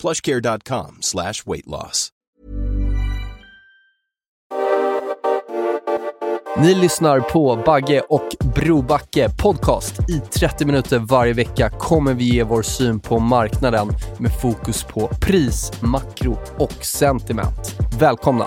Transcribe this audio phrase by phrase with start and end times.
[0.00, 2.12] plushcare.com slash weight loss.
[6.60, 10.10] Ni lyssnar på Bagge och Brobacke podcast.
[10.10, 13.88] I 30 minuter varje vecka kommer vi ge vår syn på marknaden
[14.18, 17.78] med fokus på pris, makro och sentiment.
[18.00, 18.46] Välkomna!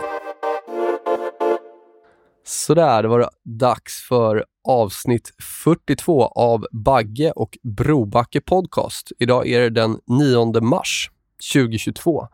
[2.45, 5.31] Sådär, det var dags för avsnitt
[5.63, 9.11] 42 av Bagge och Brobacke podcast.
[9.19, 11.11] Idag är det den 9 mars
[11.53, 12.27] 2022.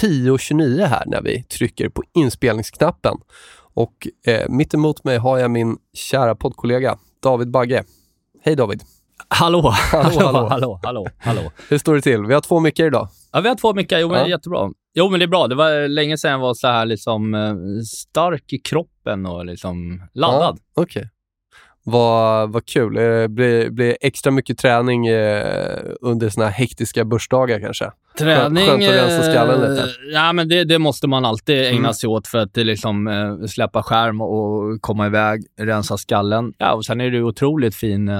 [0.00, 3.16] 10.29 här när vi trycker på inspelningsknappen.
[3.74, 7.84] Och eh, mitt emot mig har jag min kära poddkollega David Bagge.
[8.42, 8.82] Hej David!
[9.28, 9.60] Hallå,
[9.92, 10.80] Hallå, hallå, hallå.
[10.82, 11.52] hallå, hallå.
[11.68, 12.24] Hur står det till?
[12.24, 13.08] Vi har två mickar idag.
[13.32, 13.98] Ja, vi har två mickar.
[13.98, 14.22] Jo, men Ja.
[14.24, 14.70] det är jättebra.
[14.94, 15.46] Jo, men det är bra.
[15.48, 17.54] Det var länge sedan jag var så här liksom eh,
[17.86, 20.58] stark i kroppen och liksom laddad.
[20.74, 21.08] Ja, Okej.
[21.84, 22.94] Vad, vad kul.
[22.94, 27.90] Det blir, blir extra mycket träning eh, under såna här hektiska börsdagar kanske?
[28.18, 28.66] Träning...
[28.66, 29.88] Skönt att rensa skallen eh, lite.
[30.12, 31.94] Ja, men det, det måste man alltid ägna Mm.
[31.94, 36.52] sig åt för att det liksom, eh, släppa skärm och komma iväg, rensa skallen.
[36.58, 38.16] Ja, och sen är det otroligt fin eh,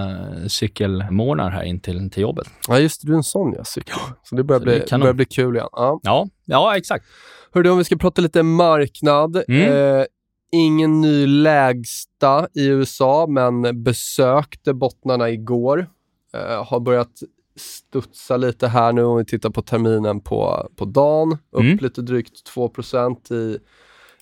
[0.46, 2.46] cykelmånad här in till, till jobbet.
[2.68, 3.06] Ja, just det.
[3.06, 3.94] Du är en sån ja, cykel.
[4.22, 5.68] Så det börjar, Så det bli, kan börjar bli kul igen.
[5.72, 6.00] Ja.
[6.02, 7.04] Ja, ja exakt.
[7.52, 9.42] Hörde, om vi ska prata lite marknad.
[9.48, 9.96] Mm.
[9.98, 10.04] Eh,
[10.52, 15.86] ingen ny lägsta i USA, men besökte bottnarna igår.
[16.34, 17.12] Eh, har börjat
[17.58, 21.32] studsa lite här nu om vi tittar på terminen på, på dagen.
[21.50, 21.78] Upp Mm.
[21.80, 23.58] lite drygt 2% i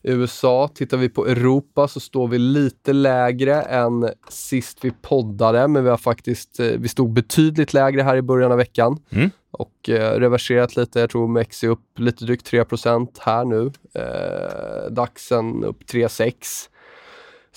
[0.02, 0.68] USA.
[0.74, 5.90] Tittar vi på Europa så står vi lite lägre än sist vi poddade, men vi
[5.90, 9.30] har faktiskt, eh, vi stod betydligt lägre här i början av veckan Mm.
[9.50, 11.00] och eh, reverserat lite.
[11.00, 13.70] Jag tror Mex är upp lite drygt 3% här nu.
[13.94, 16.68] Eh, Daxen upp 3,6.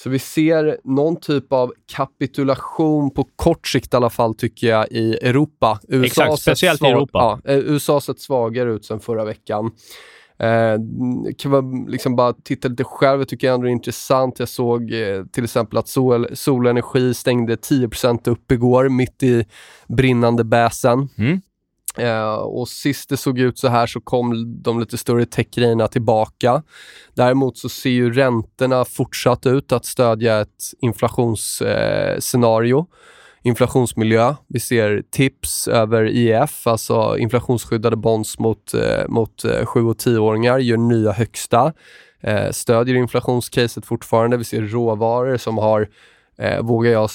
[0.04, 4.88] Så vi ser någon typ av kapitulation på kort sikt i alla fall tycker jag
[4.92, 5.80] i Europa.
[5.88, 7.40] USA Exakt, speciellt i Europa.
[7.44, 9.72] Ja, eh, USA har sett svagare ut sen förra veckan.
[10.40, 10.78] Eh,
[11.38, 14.40] kan man liksom bara titta lite själv, jag tycker ändå det är intressant.
[14.40, 19.46] Jag såg eh, till exempel att sol, solenergi stängde 10% upp igår, mitt i
[19.88, 21.10] brinnande bäsen.
[21.18, 21.42] Mm.
[22.00, 26.64] Uh, och sist det såg ut så här så kom de lite större techgrejerna tillbaka.
[27.14, 32.80] Däremot så ser ju räntorna fortsatt ut att stödja ett inflationsscenario.
[32.80, 32.86] uh,
[33.42, 34.36] inflationsmiljö.
[34.48, 40.60] Vi ser tips över IF, alltså inflationsskyddade bonds mot, uh, mot eh, 7 och 10-åringar,
[40.60, 41.74] gör nya högsta.
[42.52, 44.38] Stödjer inflationscaset fortfarande.
[44.38, 45.88] Vi ser råvaror som har,
[46.62, 47.10] vågar jag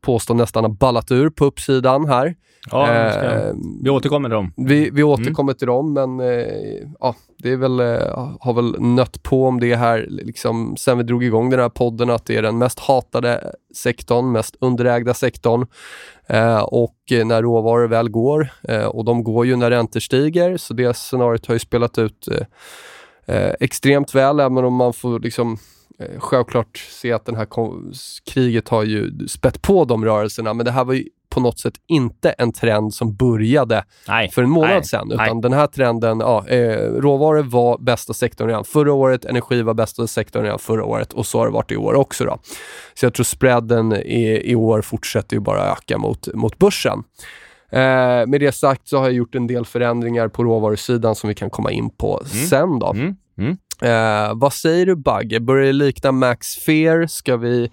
[0.00, 2.34] påstå, nästan har ballat ur på uppsidan här.
[2.70, 4.52] Ja, Eh, vi återkommer till dem.
[4.56, 9.22] vi, vi återkommer till dem, men eh, ja, det är väl, eh, har väl nött
[9.22, 12.42] på om det här liksom, sen vi drog igång den här podden, att det är
[12.42, 15.66] den mest hatade sektorn, mest underägda sektorn.
[16.26, 20.74] Eh, och när råvaror väl går, eh, och de går ju när räntor stiger, så
[20.74, 22.28] det scenariot har ju spelat ut
[23.60, 25.58] extremt väl, även om man får liksom
[26.18, 27.46] självklart se att det här
[28.32, 31.74] kriget har ju spett på de rörelserna, men det här var ju på något sätt
[31.88, 34.30] inte en trend som började Nej.
[34.30, 35.12] för en månad Nej, sedan.
[35.14, 35.26] nej.
[35.26, 39.74] Utan den här trenden, ja, eh, råvaror var bästa sektorn redan förra året, energi var
[39.74, 42.24] bästa sektorn redan förra året och så har det varit i år också.
[42.24, 42.38] Då.
[42.94, 47.02] Så jag tror spreaden i, i år fortsätter ju bara öka mot, mot börsen.
[47.72, 51.34] Eh, med det sagt så har jag gjort en del förändringar på råvarusidan som vi
[51.34, 52.78] kan komma in på sen.
[52.78, 52.92] Då.
[52.92, 53.16] Mm.
[53.38, 53.56] Mm.
[53.82, 55.40] Eh, vad säger du Bagge?
[55.40, 57.06] Börjar det likna Max Fear?
[57.06, 57.70] Ska vi,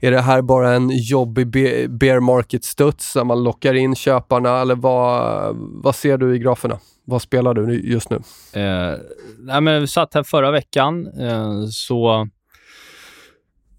[0.00, 1.50] är det här bara en jobbig
[1.90, 6.78] bear market-studs där man lockar in köparna eller vad, vad ser du i graferna?
[7.04, 8.16] Vad spelar du just nu?
[8.52, 8.98] Eh,
[9.38, 12.28] nej, men vi satt här förra veckan, eh, så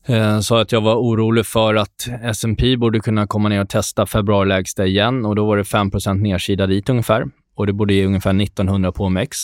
[0.07, 4.05] eh, sa att jag var orolig för att S&P borde kunna komma ner och testa
[4.05, 7.25] februarilägsta igen och då var det 5% nedsida dit ungefär
[7.55, 9.37] och det borde ge ungefär 1900 på OMX.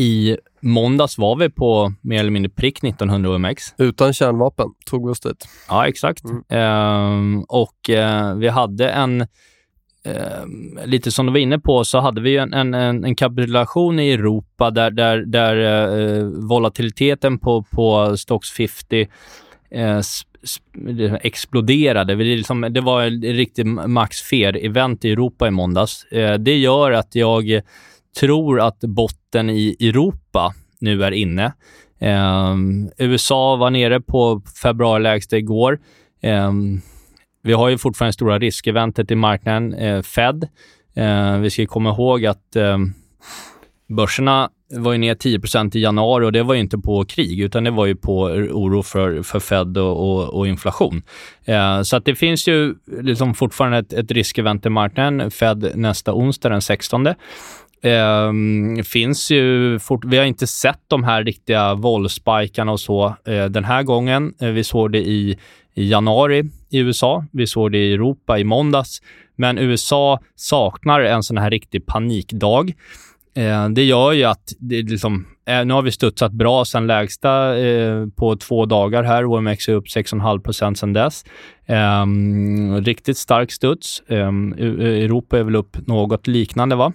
[0.00, 3.74] I måndags var vi på mer eller mindre prick 1900 OMX.
[3.78, 5.48] Utan kärnvapen tog vi oss dit.
[5.68, 6.24] Ja, exakt.
[6.24, 6.42] Mm.
[6.48, 9.20] Ehm, och eh, vi hade en,
[10.04, 12.74] eh, lite som du var inne på, så hade vi en, en,
[13.04, 19.08] en kapitulation i Europa där, där, där eh, volatiliteten på, på Stocks 50
[19.70, 20.00] eh,
[21.20, 22.14] exploderade.
[22.14, 26.04] Det, liksom, det var ett riktigt Max Fair-event i Europa i måndags.
[26.04, 27.62] Eh, det gör att jag
[28.20, 31.52] tror att botten i Europa nu är inne.
[31.98, 32.56] Eh,
[32.98, 35.78] USA var nere på februarilägsta igår.
[36.22, 36.52] Eh,
[37.42, 40.48] vi har ju fortfarande stora riskeventet i marknaden, eh, Fed.
[40.94, 42.78] Eh, vi ska komma ihåg att eh,
[43.88, 45.40] börserna var ju ner 10
[45.74, 48.82] i januari och det var ju inte på krig, utan det var ju på oro
[48.82, 51.02] för, för Fed och, och, och inflation.
[51.44, 55.30] Eh, så att det finns ju liksom fortfarande ett, ett riskevent i marknaden.
[55.30, 57.08] Fed nästa onsdag den 16.
[57.82, 58.32] Eh,
[58.84, 63.64] finns ju fort, vi har inte sett de här riktiga våldsspikarna och så eh, den
[63.64, 64.34] här gången.
[64.40, 65.38] Eh, vi såg det i,
[65.74, 67.24] i januari i USA.
[67.32, 69.02] Vi såg det i Europa i måndags.
[69.36, 72.72] Men USA saknar en sån här riktig panikdag.
[73.34, 77.58] Eh, det gör ju att det liksom, eh, nu har vi studsat bra sen lägsta
[77.58, 79.24] eh, på två dagar här.
[79.24, 81.24] OMX är upp 6,5 sen dess.
[81.66, 84.02] Ehm, riktigt stark studs.
[84.08, 86.92] Ehm, e- e- Europa är väl upp något liknande, va?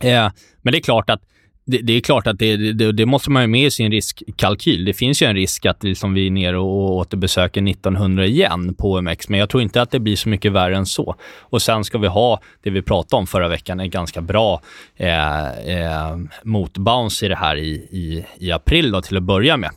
[0.00, 0.30] Eh,
[0.62, 1.22] men det är klart att
[1.66, 4.84] det, det, är klart att det, det, det, måste man ha med i sin riskkalkyl.
[4.84, 8.92] Det finns ju en risk att liksom vi är nere och återbesöker 1900 igen på
[8.92, 11.14] OMX, men jag tror inte att det blir så mycket värre än så.
[11.40, 14.60] Och sen ska vi ha det vi pratade om förra veckan, en ganska bra
[14.96, 19.70] eh, eh, motbounce i det här i, i, i april då, till att börja med.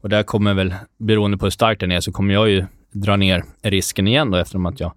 [0.00, 3.16] Och där kommer väl, beroende på hur stark den är, så kommer jag ju dra
[3.16, 4.92] ner risken igen då eftersom att jag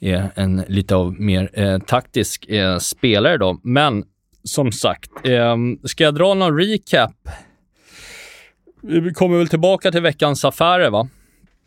[0.00, 3.60] är en lite av mer eh, taktisk eh, spelare då.
[3.62, 4.04] Men
[4.44, 7.14] som sagt, eh, ska jag dra någon recap?
[8.82, 11.08] Vi kommer väl tillbaka till veckans affärer, va?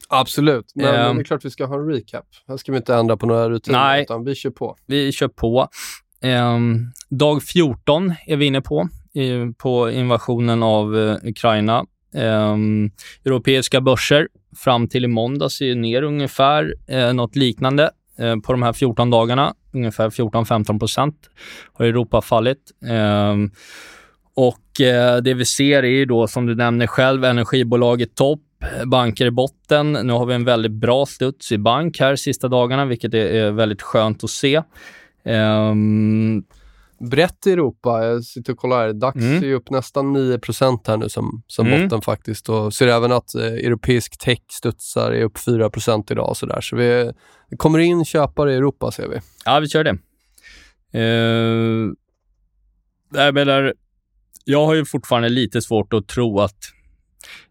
[0.10, 2.26] Absolut, men um, det är klart vi ska ha en recap.
[2.48, 4.78] Här ska vi inte ändra på några rutiner, nej, utan vi kör på.
[4.86, 5.68] Vi kör på.
[6.24, 11.86] Um, dag 14 är vi inne på, i, på invasionen av uh, Ukraina.
[12.14, 12.92] Um,
[13.26, 14.28] europeiska börser
[14.58, 19.10] fram till i måndags är ner ungefär uh, något liknande Eh, på de här 14
[19.10, 21.30] dagarna ungefär 14-15 procent
[21.74, 22.72] har Europa fallit.
[22.88, 23.52] Ehm,
[24.36, 28.42] och eh, det vi ser är ju då, som du nämner själv, energibolag i topp,
[28.86, 29.94] banker i botten.
[29.94, 33.82] Nu har vi en väldigt bra studs i bank här sista dagarna, vilket är, väldigt
[33.82, 34.62] skönt att se.
[35.24, 36.44] Um,
[37.00, 38.06] brett i Europa.
[38.06, 38.94] Jag sitter och kollar här.
[38.94, 39.44] DAX mm.
[39.44, 41.84] är upp nästan 9% här nu som, som mm.
[41.84, 42.50] botten faktiskt.
[42.50, 46.38] Och ser även att eh, europeisk tech studsar är upp 4% idag.
[46.38, 46.62] Så, där.
[46.62, 47.12] så vi,
[47.58, 49.20] kommer in köpare i Europa ser vi.
[49.46, 49.98] Ja, vi kör det.
[50.96, 51.94] Uh,
[53.14, 53.74] jag menar,
[54.46, 56.58] jag har ju fortfarande lite svårt att tro att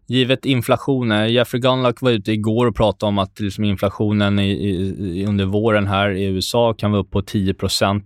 [0.09, 5.25] Givet inflationen, Jeffrey Gunlock var ute igår och pratade om att liksom inflationen i, i,
[5.25, 8.01] under våren här i USA kan vara upp på 10 Ehm,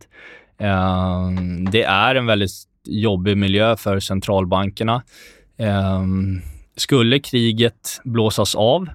[0.62, 2.52] Ehm, det är en väldigt
[2.86, 5.04] jobbig miljö för centralbankerna.
[5.58, 6.42] Ehm,
[6.76, 8.90] skulle kriget blåsas av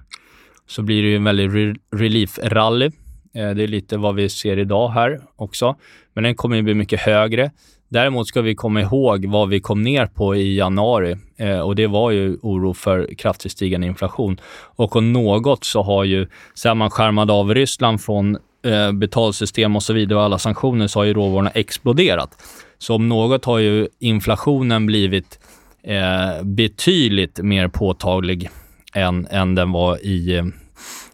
[0.67, 2.91] så blir det ju en väldig re relief-rally.
[3.33, 5.75] Eh, det är lite vad vi ser idag här också,
[6.13, 7.51] men den kommer ju bli mycket högre.
[7.89, 11.87] Däremot ska vi komma ihåg vad vi kom ner på i januari eh, och det
[11.87, 14.39] var ju oro för kraftigt stigande inflation.
[14.75, 19.83] Och om något så har ju, sen man skärmade av Ryssland från eh, betalsystem och
[19.83, 22.43] så vidare och alla sanktioner så har ju råvarorna exploderat.
[22.77, 25.39] Så om något har ju inflationen blivit
[25.83, 28.49] eh, betydligt mer påtaglig
[28.93, 30.43] än, än den var i,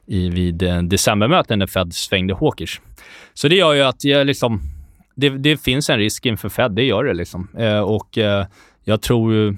[0.06, 2.82] i, vid eh, decembermötet när Fed svängde hawkish.
[3.34, 4.62] Så det gör ju att jag liksom,
[5.16, 7.14] det, det finns en risk inför Fed, det gör det.
[7.14, 7.48] liksom.
[7.58, 8.46] Eh, och eh,
[8.84, 9.56] jag tror ju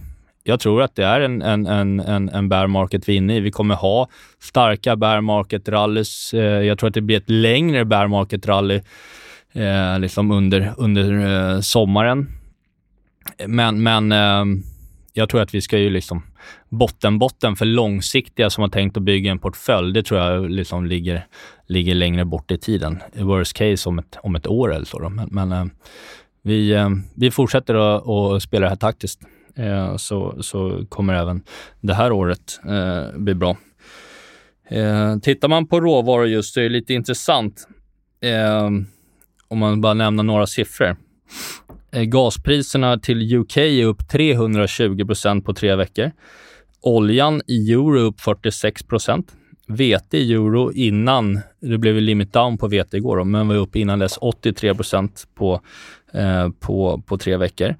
[0.47, 1.67] jag tror att det är en, en,
[1.99, 3.39] en, en bear market vi är inne i.
[3.39, 4.07] Vi kommer ha
[4.39, 6.33] starka bear market-rallys.
[6.33, 8.81] Eh, jag tror att det blir ett längre bear market-rally
[9.53, 12.27] eh, liksom under, under eh, sommaren.
[13.47, 14.45] Men, men eh,
[15.13, 16.23] jag tror att vi ska ju liksom
[16.69, 20.85] botten, botten för långsiktiga som har tänkt att bygga en portfölj, det tror jag liksom
[20.85, 21.27] ligger,
[21.67, 23.03] ligger längre bort i tiden.
[23.13, 24.99] I worst case om ett, om ett år eller så.
[24.99, 25.09] Då.
[25.09, 25.65] Men, men eh,
[26.41, 29.21] vi, eh, vi fortsätter att, att spela det här taktiskt.
[29.57, 31.43] Eh, så, så kommer även
[31.81, 33.57] det här året eh, bli bra.
[34.69, 37.67] Eh, tittar man på råvaror just så är det lite intressant.
[38.21, 38.69] Eh,
[39.47, 40.95] om man bara nämner några siffror.
[41.91, 46.11] Eh, gaspriserna till UK är upp 320% på tre veckor.
[46.81, 48.81] Oljan i euro är upp 46
[49.67, 53.99] Vete i euro innan, det blev limit down på vete igår, men var upp innan
[53.99, 54.73] dess 83
[55.35, 55.61] på,
[56.13, 57.75] eh, på, på tre veckor.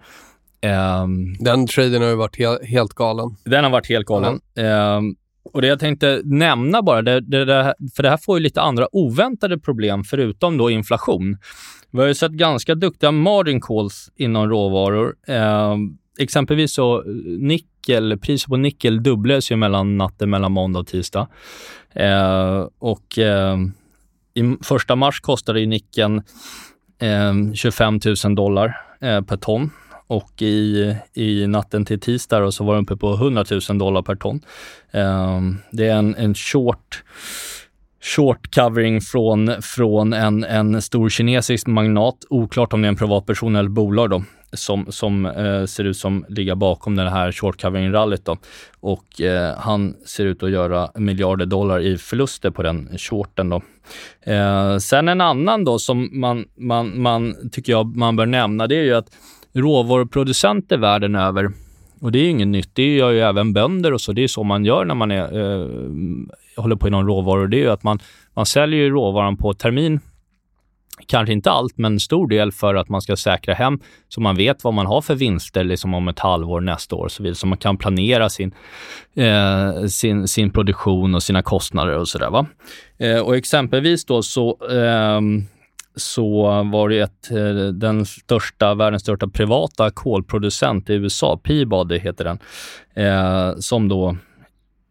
[0.65, 3.35] Um, den traden har ju varit he helt galen.
[3.43, 4.39] Den har varit helt galen.
[4.55, 5.15] Um,
[5.53, 8.61] och det jag tänkte nämna bara, det, det, det, för det här får ju lite
[8.61, 11.37] andra oväntade problem förutom då inflation.
[11.91, 15.15] Vi har ju sett ganska duktiga margin calls inom råvaror.
[15.27, 15.75] Eh,
[16.19, 17.03] exempelvis så
[17.39, 21.27] nickel, priset på nickel dubblades ju mellan natten mellan måndag och tisdag.
[21.93, 23.57] Eh, och eh,
[24.33, 26.21] i första mars kostade ju nickeln
[27.53, 29.71] 25 000 dollar eh, per ton
[30.07, 34.15] och i, i natten till tisdag så var den uppe på 100 000 dollar per
[34.15, 34.41] ton.
[34.91, 37.03] Um, det är en, en short
[38.05, 42.15] short covering från, från en, en stor kinesisk magnat.
[42.29, 46.25] Oklart om det är en privatperson eller bolag då, som, som eh, ser ut som
[46.29, 48.29] ligga bakom den här short covering-rallyt.
[48.79, 53.49] Och eh, han ser ut att göra miljarder dollar i förluster på den shorten.
[53.49, 53.61] Då.
[54.21, 58.75] Eh, sen en annan då som man, man, man tycker jag man bör nämna, det
[58.75, 59.09] är ju att
[59.55, 61.51] råvaruproducenter världen över
[62.01, 62.69] och det är ju inget nytt.
[62.73, 64.13] Det gör ju även bönder och så.
[64.13, 65.67] Det är så man gör när man är, eh,
[66.57, 67.47] håller på inom råvaror.
[67.47, 67.99] Det är ju att man,
[68.33, 69.99] man säljer ju råvaran på termin.
[71.07, 74.35] Kanske inte allt, men en stor del för att man ska säkra hem så man
[74.35, 77.35] vet vad man har för vinster liksom om ett halvår, nästa år och så vidare.
[77.35, 78.53] Så man kan planera sin,
[79.15, 82.45] eh, sin, sin produktion och sina kostnader och sådär.
[82.97, 85.21] Eh, och exempelvis då så eh,
[85.95, 92.23] så var det ett, eh, den största, världens största privata kolproducent i USA, Peabody heter
[92.23, 92.39] den,
[93.05, 94.17] eh, som då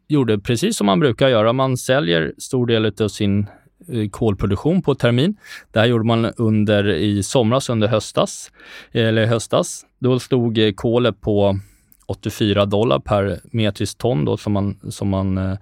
[0.09, 1.53] gjorde precis som man brukar göra.
[1.53, 3.47] Man säljer stor del av sin
[3.89, 5.37] eh, kolproduktion på termin.
[5.73, 8.53] Det här gjorde man under i somras, under höstas.
[8.93, 9.87] Eller höstas.
[9.99, 11.59] Då stod eh, kolet på
[12.07, 15.59] 84 dollar per metriskt ton då, som man, som man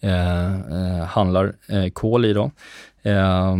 [0.00, 2.32] eh, eh, handlar eh, kol i.
[2.32, 2.50] Då.
[3.02, 3.56] Eh,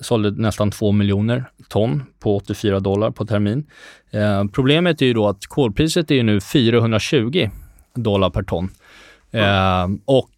[0.00, 3.66] sålde nästan 2 miljoner ton på 84 dollar på termin.
[4.10, 7.50] Eh, problemet är ju då att kolpriset är nu 420
[7.94, 8.68] dollar per ton.
[9.30, 10.30] Eh, och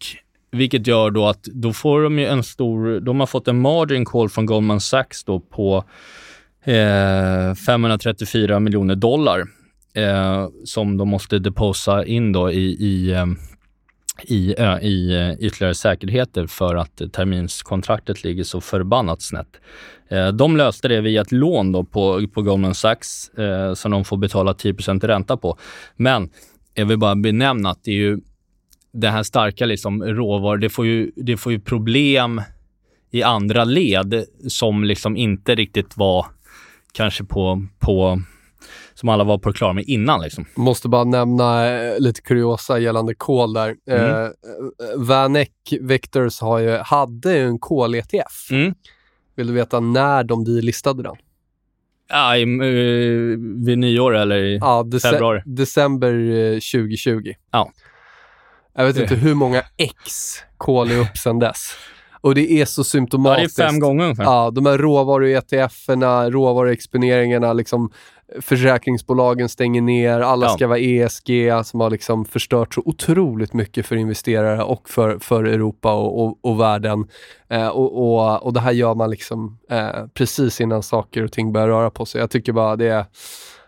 [0.51, 4.05] vilket gör då att då får de ju en stor, de har fått en margin
[4.05, 5.83] call från Goldman Sachs då på
[7.65, 9.43] 534 eh, miljoner dollar
[9.93, 13.37] eh, som de måste deposa in då i, i ehm,
[14.21, 19.59] i, i eh, ytterligare säkerheter för att terminskontraktet ligger så förbannat snett.
[20.09, 24.05] Eh, de löste det via ett lån då på, på Goldman Sachs eh, som de
[24.05, 25.57] får betala 10% ränta på.
[25.95, 26.29] Men
[26.73, 28.19] jag vill bara benämna att det är ju
[28.93, 32.41] det här starka liksom råvaror, det får ju, det får ju problem
[33.11, 36.25] i andra led som liksom inte riktigt var
[36.91, 38.21] kanske på, på
[39.03, 40.21] som alla var på det klara med innan.
[40.21, 40.45] Liksom.
[40.55, 43.75] Måste bara nämna eh, lite kuriosa gällande kol där.
[43.89, 44.25] Mm.
[44.25, 44.29] Eh,
[44.95, 48.51] Vanek Vectors har ju, hade en kol-ETF.
[48.51, 48.73] Mm.
[49.35, 51.15] Vill du veta när de delistade den?
[52.09, 55.41] Ja, i, uh, vid nyår eller i ja, dece februari?
[55.45, 56.13] December
[56.53, 57.27] 2020.
[57.27, 57.71] Eh, ja.
[58.75, 61.75] Jag vet inte hur många X kol är upp sedan dess.
[62.21, 63.59] Och det är så symptomatiskt.
[63.59, 64.23] Ja, det är fem gånger ungefär.
[64.23, 67.91] Ja, de här råvaru-ETF-erna, råvaruexponeringarna, liksom
[68.41, 70.49] försäkringsbolagen stänger ner, alla ja.
[70.49, 75.43] ska vara ESG som har liksom förstört så otroligt mycket för investerare och för, för
[75.43, 77.07] Europa och, och, och världen.
[77.49, 81.53] Eh, och, och, och det här gör man liksom eh, precis innan saker och ting
[81.53, 82.21] börjar röra på sig.
[82.21, 83.05] Jag tycker bara det är,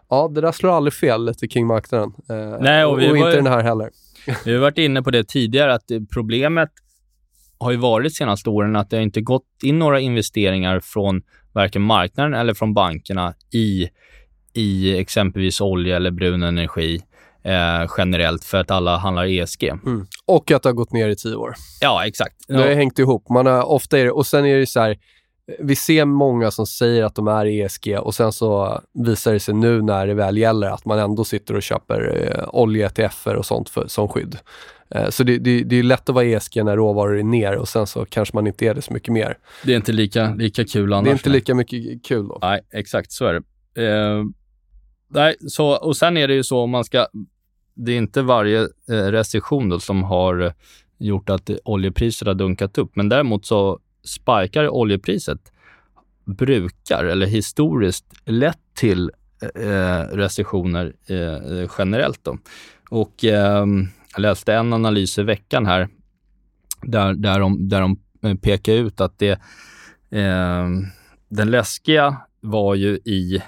[0.10, 2.14] ja det där slår aldrig fel lite kring marknaden.
[2.30, 3.90] Eh, Nej, och, och inte den här heller.
[4.46, 6.70] Vi har varit inne på det tidigare, att problemet
[7.58, 11.22] har ju varit de senaste åren att det inte gått in några investeringar från
[11.54, 13.90] varken marknaden eller från bankerna i
[14.56, 17.02] i exempelvis olja eller brun energi
[17.44, 19.64] eh, generellt för att alla handlar ESG.
[19.64, 20.08] Mm.
[20.26, 21.54] Och att det har gått ner i tio år.
[21.82, 22.36] Ja, exakt.
[22.48, 23.30] Det har hängt ihop.
[23.30, 24.98] Man har, ofta är det, och sen är det så här,
[25.60, 29.54] vi ser många som säger att de är ESG och sen så visar det sig
[29.54, 33.70] nu när det väl gäller att man ändå sitter och köper eh, olje-ETFer och sånt
[33.70, 34.38] för, som skydd.
[34.90, 37.68] Eh, så det, det, det, är lätt att vara ESG när råvaror är ner och
[37.68, 39.38] sen så kanske man inte är det så mycket mer.
[39.64, 41.04] Det är inte lika, lika kul annars.
[41.04, 42.40] Det är inte lika mycket kul då.
[42.42, 43.88] Nej, exakt så är det.
[43.88, 44.24] Eh,
[45.08, 47.08] nej, så, och sen är det ju så om man ska...
[47.74, 50.52] Det är inte varje eh, recession då som har eh,
[50.98, 55.52] gjort att oljepriset har dunkat upp, men däremot så sparkar oljepriset
[56.26, 59.12] brukar, eller historiskt, lett till
[59.56, 62.24] eh, eh recessioner eh, generellt.
[62.24, 62.38] Då.
[62.90, 63.66] Och eh,
[64.14, 65.90] jag läste en analys i veckan här
[66.82, 69.32] där, där, de, där de eh, pekar ut att det,
[70.10, 70.70] eh,
[71.30, 73.44] den läskiga var ju i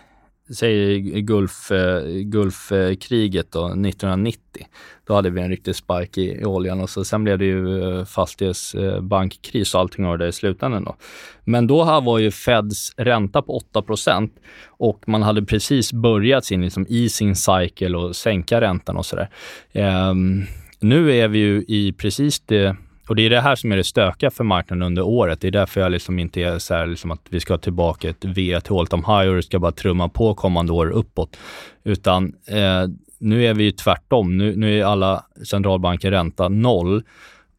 [0.55, 4.67] säg Gulf, eh, Gulfkriget då, 1990.
[5.07, 7.83] Då hade vi en riktig spark i, i oljan och så, sen blev det ju
[7.83, 10.83] eh, fastighetsbankkris eh, och allting var det i slutändan.
[10.83, 10.95] Då.
[11.43, 14.29] Men då var ju Feds ränta på 8%
[14.67, 19.29] och man hade precis börjat sin liksom, easing cycle och sänka räntan och sådär.
[19.73, 20.45] Um,
[20.79, 22.75] nu är vi ju i precis det
[23.07, 25.41] och det är det här som är det stökiga för marknaden under året.
[25.41, 28.25] Det är därför jag liksom inte är så här, liksom att vi ska tillbaka ett
[28.25, 31.37] V till all time high och det ska bara trumma på kommande år uppåt.
[31.83, 32.87] Utan eh,
[33.19, 34.37] nu är vi ju tvärtom.
[34.37, 37.03] Nu, nu är alla centralbanker ränta noll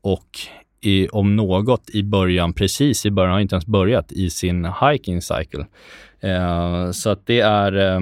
[0.02, 0.38] och
[0.80, 5.22] i, om något i början, precis i början, har inte ens börjat i sin hiking
[5.22, 5.66] cycle.
[6.20, 8.00] Eh, så att det är eh,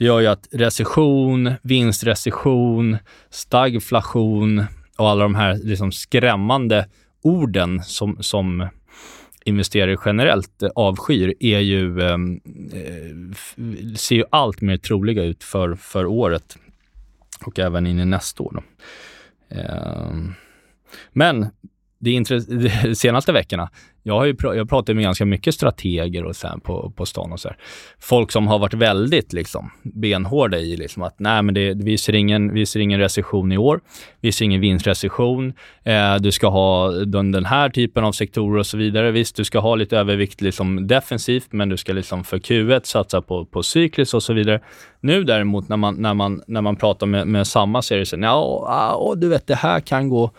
[0.00, 2.96] det gör ju att recession, vinstrecession,
[3.30, 4.64] stagflation,
[5.00, 6.88] och alla de här liksom skrämmande
[7.22, 8.68] orden som, som
[9.44, 12.40] investerare generellt avskyr är ju, ehm,
[12.72, 13.36] eh,
[13.96, 16.56] ser ju allt mer troliga ut för, för året
[17.44, 18.62] och även in i nästa år.
[19.48, 20.12] Eh,
[21.12, 21.46] men
[21.98, 22.10] det
[22.84, 23.70] de senaste veckorna
[24.10, 27.32] jag har ju pr jag pratat med ganska mycket strateger och så på, på stan
[27.32, 27.56] och så här.
[28.00, 32.14] Folk som har varit väldigt liksom, benhårda i liksom, att nej, men det, vi, ser
[32.14, 33.80] ingen, vi ser ingen recession i år.
[34.20, 35.52] Vi ser ingen vinstrecession.
[35.84, 39.10] Eh, du ska ha den, den, här typen av sektorer och så vidare.
[39.10, 43.22] Visst, du ska ha lite övervikt liksom, defensivt, men du ska liksom för Q1 satsa
[43.22, 44.60] på, på cyklis och så vidare.
[45.00, 48.34] Nu däremot när man, när man, när man pratar med, med samma serie, så ja,
[48.68, 50.30] ah, du vet, det här kan gå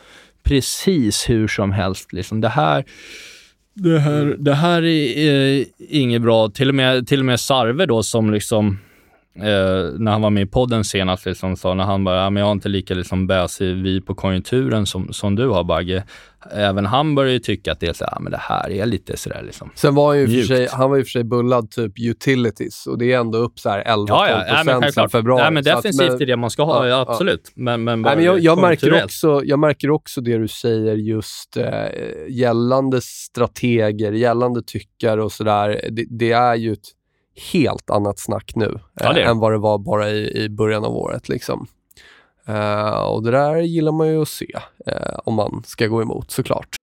[0.44, 2.14] precis hur som helst.
[2.14, 2.42] Liksom.
[2.42, 2.86] Det här
[3.74, 6.50] det här, det här är, är inget bra.
[6.50, 8.78] Till och med, till och med Sarve då som liksom
[9.36, 12.48] Eh, när han var med i podden senast, liksom, sa när han bara, men jag
[12.48, 16.04] har inte lika liksom, bäsig vi på konjunkturen som, som du har Bagge.
[16.52, 19.18] Även han börjar ju tycka att det är så, ja, men det här är lite
[19.18, 21.94] sådär liksom Sen var han ju för sig, han var ju för sig bullad typ
[22.00, 25.44] utilities och det är ändå upp så här 11-12 ja, ja, ja, sen februari.
[25.44, 27.42] Ja, men defensivt att, men, det man ska ha, ja, absolut.
[27.46, 27.52] Ja.
[27.56, 31.58] Men, men, Nej, men jag, jag märker också, jag märker också det du säger just
[31.58, 31.66] eh,
[32.30, 35.90] gällande strateger, gällande tyckare och sådär.
[35.92, 36.88] Det, det är ju ett
[37.36, 40.96] helt annat snack nu ja, eh, än vad det var bara i, i början av
[40.96, 41.30] året.
[41.30, 41.68] Liksom.
[42.50, 46.32] Uh, och det där gillar man ju att se uh, om man ska gå emot
[46.32, 46.76] såklart.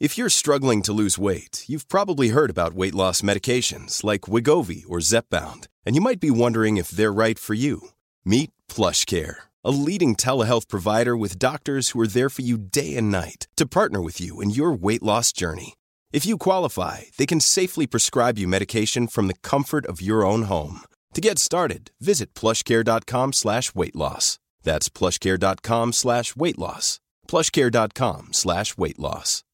[0.00, 4.84] If you're struggling to lose weight, you've probably heard about weight loss medications like Wigovi
[4.88, 7.80] or Zepbound, and you might be wondering if they're right for you.
[8.24, 13.10] Meet PlushCare, a leading telehealth provider with doctors who are there for you day and
[13.10, 15.74] night to partner with you in your weight loss journey.
[16.10, 20.42] If you qualify, they can safely prescribe you medication from the comfort of your own
[20.42, 20.80] home.
[21.14, 24.38] To get started, visit plushcare.com slash weight loss.
[24.62, 27.00] That's plushcare.com slash weight loss.
[27.28, 29.44] plushcare.com slash weight loss.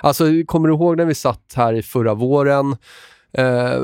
[0.00, 2.76] Alltså, kommer du ihåg när vi satt här i förra våren
[3.32, 3.78] eh,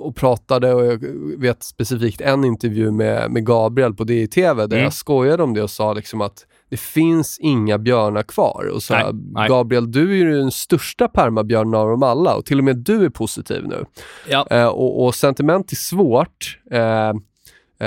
[0.00, 0.98] och pratade och jag
[1.38, 4.84] vet specifikt en intervju med, med Gabriel på DI-TV där mm.
[4.84, 8.70] jag skojade om det och sa liksom att det finns inga björnar kvar.
[8.74, 9.48] Och så nej, nej.
[9.48, 13.04] Gabriel, du är ju den största permabjörnen av dem alla och till och med du
[13.04, 13.84] är positiv nu.
[14.28, 14.46] Ja.
[14.50, 16.58] Eh, och, och, sentiment är svårt.
[16.70, 17.08] Eh,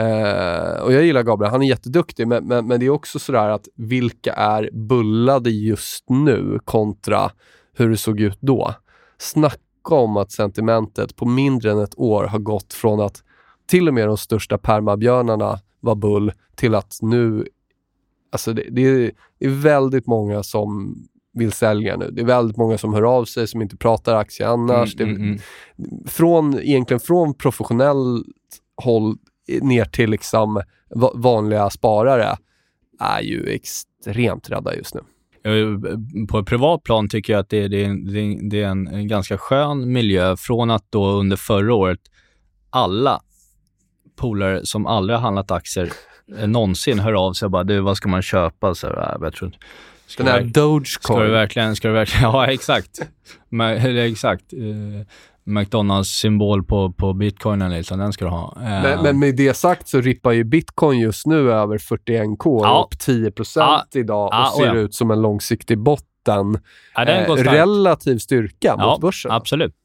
[0.01, 3.49] eh, och jag gillar Gabriel, han är jätteduktig, men, men, men det är också sådär
[3.49, 7.31] att vilka är bullade just nu kontra
[7.73, 8.73] hur det såg ut då?
[9.17, 13.23] Snacka om att sentimentet på mindre än ett år har gått från att
[13.67, 17.47] till och med de största permabjörnarna var bull till att nu
[18.31, 20.95] Alltså det, det, är, det, är, väldigt många som
[21.33, 22.11] vill sälja nu.
[22.11, 24.95] Det är väldigt många som hör av sig som inte pratar aktie annars.
[24.95, 25.39] Mm, mm, mm.
[26.07, 28.25] Från, egentligen från professionellt
[28.75, 29.17] håll
[29.61, 30.61] ner till liksom
[31.15, 32.37] vanliga sparare
[32.99, 35.01] är ju extremt rädda just nu.
[36.29, 39.91] På ett privat plan tycker jag att det, det, det, det är en, ganska skön
[39.91, 41.99] miljö från att då under förra året
[42.69, 43.21] alla
[44.15, 47.97] polare som aldrig har handlat aktier Eh, någonsin hör av sig och bara, du vad
[47.97, 48.75] ska man köpa?
[48.75, 49.51] Så här, jag tror
[50.11, 50.89] Ska Den här Dogecoin.
[50.89, 53.01] Ska du verkligen, ska du verkligen, ja exakt.
[53.85, 54.53] exakt.
[54.53, 55.01] Uh,
[55.43, 58.53] McDonalds symbol på, på bitcoinen liksom, den ska du ha.
[58.57, 62.87] Uh, men, men, med det sagt så rippar ju bitcoin just nu över 41k, ja.
[62.87, 63.85] upp 10 ja.
[63.93, 64.75] idag och ja, ser ja.
[64.75, 66.59] ut som en långsiktig botten.
[66.95, 69.31] Ja, eh, relativ styrka mot börsen.
[69.31, 69.75] Absolut.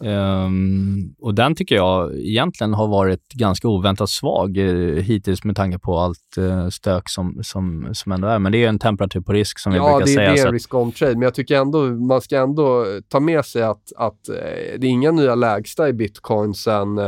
[0.00, 5.78] Um, och den tycker jag egentligen har varit ganska oväntat svag uh, hittills med tanke
[5.78, 8.38] på allt uh, stök som, som, som ändå är.
[8.38, 10.28] Men det är en temperatur på risk som ja, vi brukar säga.
[10.28, 13.44] Ja, det är en risk-on trade, men jag tycker ändå man ska ändå ta med
[13.44, 14.34] sig att, att uh,
[14.78, 17.00] det är inga nya lägsta i bitcoin sen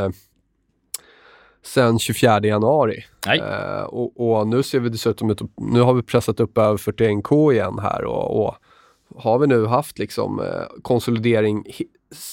[1.67, 3.05] sen 24 januari.
[3.27, 7.53] Uh, och, och, nu ser vi dessutom ut, nu har vi pressat upp över 41k
[7.53, 8.55] igen här och, och
[9.17, 10.43] har vi nu haft liksom
[10.83, 11.65] konsolidering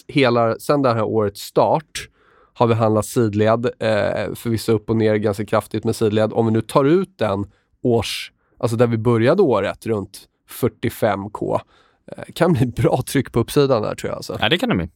[0.08, 2.08] hela, sen det här årets start
[2.54, 6.34] har vi handlat sidled, eh, förvisso upp och ner ganska kraftigt med sidled.
[6.34, 7.46] Om vi nu tar ut den
[7.84, 11.62] års, alltså där vi började året runt 45k,
[12.08, 14.18] eh, kan bli bra tryck på uppsidan där tror jag.
[14.18, 14.38] Alltså.
[14.42, 14.90] Ja, det kan det bli.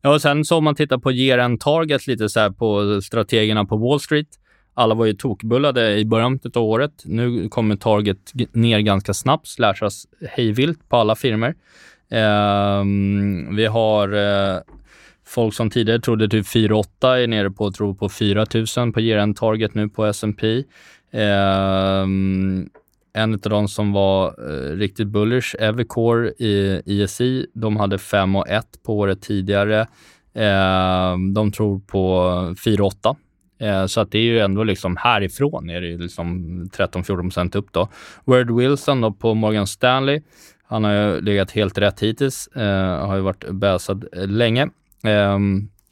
[0.00, 3.00] Ja, och sen så om man tittar på year end target lite så här på
[3.02, 4.28] strategerna på Wall Street.
[4.74, 7.02] Alla var ju tokbullade i början av året.
[7.04, 11.54] Nu kommer target ner ganska snabbt, slashas hejvilt på alla firmer.
[12.10, 12.84] Eh,
[13.56, 14.60] vi har eh,
[15.26, 19.18] folk som tidigare trodde typ 4-8 är nere på, tror på 4 000 på year
[19.18, 20.64] end target nu på S&P.
[21.10, 22.06] Eh,
[23.16, 28.48] en av de som var eh, riktigt bullish, Evercore i ISI, de hade 5 och
[28.48, 29.80] 1 på året tidigare.
[30.34, 32.20] Eh, de tror på
[32.64, 33.16] 4-8.
[33.60, 36.44] Eh, så att det är ju ändå liksom härifrån är det liksom
[36.76, 37.88] 13-14 upp då.
[38.24, 40.22] Word Wilson då på Morgan Stanley,
[40.74, 44.62] han har ju legat helt rätt hittills, eh, har ju varit bäsad länge.
[45.04, 45.38] Eh,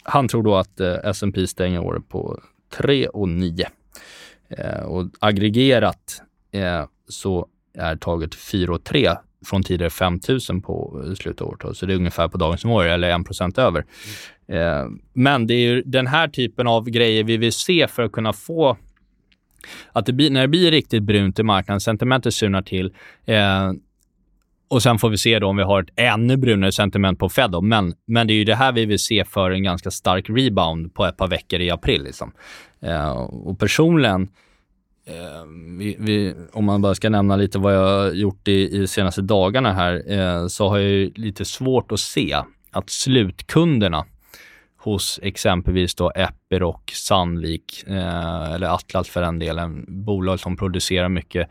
[0.05, 2.41] han tror då att eh, S&P stänger året på
[2.77, 3.69] 3 och 9.
[4.49, 9.11] Eh, och aggregerat eh, så är taget 4 och 3
[9.47, 11.77] från tidigare 5 000 på slutet av året.
[11.77, 13.85] Så det är ungefär på dagens nivå, eller 1% över.
[14.47, 14.63] Mm.
[14.63, 18.13] Eh, men det är ju den här typen av grejer vi vill se för att
[18.13, 18.77] kunna få
[19.93, 22.93] att det blir, när det blir riktigt brunt i marknaden, sentimentet surnar till
[23.25, 23.73] eh,
[24.73, 27.51] och sen får vi se då om vi har ett ännu brunare sentiment på Fed.
[27.51, 27.61] Då.
[27.61, 30.95] Men, men det är ju det här vi vill se för en ganska stark rebound
[30.95, 32.03] på ett par veckor i april.
[32.03, 32.33] Liksom.
[32.83, 34.29] Eh, och personligen
[35.07, 35.47] Eh,
[35.79, 38.87] vi, vi, om man bara ska nämna lite vad jag har gjort i, i de
[38.87, 42.37] senaste dagarna här, eh, så har jag lite svårt att se
[42.71, 44.05] att slutkunderna
[44.85, 51.49] hos exempelvis då Epiroc, Sandvik eh, eller Atlas för den delen, bolag som producerar mycket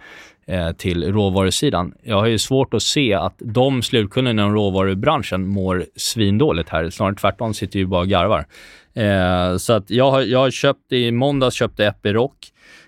[0.48, 1.94] eh, till råvarusidan.
[2.04, 6.90] Jag har ju svårt att se att de slutkunderna inom råvarubranschen mår svindåligt här.
[6.90, 8.46] Snarare tvärtom sitter ju bara och garvar.
[8.94, 12.32] Eh, så att jag har, jag har köpt i måndags köpte Epiroc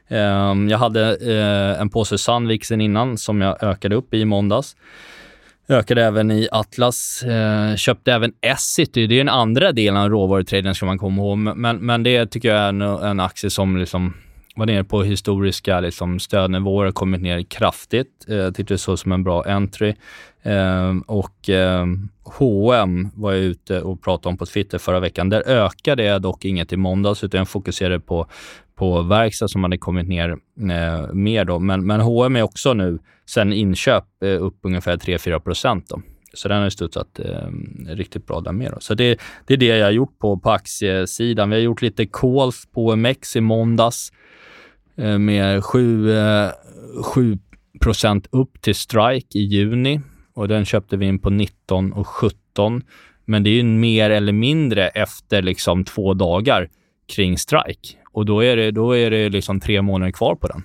[0.08, 4.76] eh, jag hade eh, en påse Sandvik sen innan som jag ökade upp i måndags.
[5.70, 7.24] Ökade även i Atlas.
[7.24, 9.08] Eh, köpte även Essity.
[9.08, 11.38] Det är den andra delen av råvarutraden ska man komma ihåg.
[11.38, 14.14] Men, men det tycker jag är en, en aktie som liksom
[14.56, 18.26] var nere på historiska liksom, stödnivåer, kommit ner kraftigt.
[18.28, 19.96] Eh, tyckte det såg som en bra entry.
[20.44, 21.86] Eh, och eh,
[22.24, 25.30] H&M var jag ute och pratade om på Twitter förra veckan.
[25.30, 28.28] Där ökade jag dock inget i måndags, utan jag fokuserade på
[28.76, 31.46] på verkstad som hade kommit ner eh, mer.
[31.46, 31.60] Då.
[31.60, 35.92] Men, men H&M är också nu, sen inköp, eh, upp ungefär 3-4 procent.
[36.34, 37.48] Så den har studsat eh,
[37.88, 38.72] riktigt bra där med.
[38.72, 38.78] Då.
[38.80, 41.50] Så det, det är det jag har gjort på, på aktiesidan.
[41.50, 44.12] Vi har gjort lite calls på OMX i måndags
[44.98, 46.50] eh, med 7, eh,
[47.04, 47.38] 7
[48.32, 50.02] upp till strike i juni
[50.34, 52.84] och den köpte vi in på 19 och 17.
[53.26, 56.70] Men det är ju mer eller mindre efter liksom två dagar
[57.16, 60.64] kring strike och då är det, då är det liksom tre månader kvar på den.